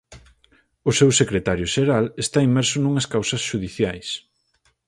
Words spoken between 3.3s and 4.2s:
xudiciais.